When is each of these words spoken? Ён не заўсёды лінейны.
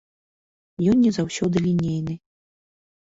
Ён 0.93 0.97
не 1.05 1.11
заўсёды 1.17 1.61
лінейны. 1.67 2.13